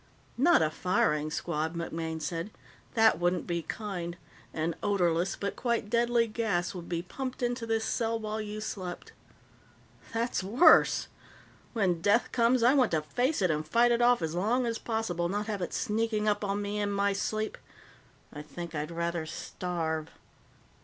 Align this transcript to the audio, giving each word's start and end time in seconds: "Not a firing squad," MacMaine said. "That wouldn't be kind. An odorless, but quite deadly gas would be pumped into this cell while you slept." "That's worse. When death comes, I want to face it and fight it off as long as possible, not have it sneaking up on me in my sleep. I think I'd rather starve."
"Not 0.39 0.63
a 0.63 0.71
firing 0.71 1.29
squad," 1.29 1.75
MacMaine 1.75 2.19
said. 2.23 2.49
"That 2.95 3.19
wouldn't 3.19 3.45
be 3.45 3.61
kind. 3.61 4.17
An 4.51 4.73
odorless, 4.81 5.35
but 5.35 5.55
quite 5.55 5.91
deadly 5.91 6.25
gas 6.25 6.73
would 6.73 6.89
be 6.89 7.03
pumped 7.03 7.43
into 7.43 7.67
this 7.67 7.85
cell 7.85 8.19
while 8.19 8.41
you 8.41 8.61
slept." 8.61 9.11
"That's 10.11 10.41
worse. 10.43 11.07
When 11.73 12.01
death 12.01 12.31
comes, 12.31 12.63
I 12.63 12.73
want 12.73 12.89
to 12.93 13.03
face 13.03 13.43
it 13.43 13.51
and 13.51 13.63
fight 13.63 13.91
it 13.91 14.01
off 14.01 14.23
as 14.23 14.33
long 14.33 14.65
as 14.65 14.79
possible, 14.79 15.29
not 15.29 15.45
have 15.45 15.61
it 15.61 15.71
sneaking 15.71 16.27
up 16.27 16.43
on 16.43 16.63
me 16.63 16.79
in 16.79 16.91
my 16.91 17.13
sleep. 17.13 17.55
I 18.33 18.41
think 18.41 18.73
I'd 18.73 18.89
rather 18.89 19.27
starve." 19.27 20.09